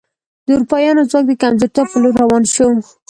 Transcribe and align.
د 0.45 0.47
اروپایانو 0.55 1.07
ځواک 1.09 1.25
د 1.27 1.31
کمزورتیا 1.41 1.83
په 1.89 1.97
لور 2.01 2.13
روان 2.21 2.43
شو. 2.53 2.67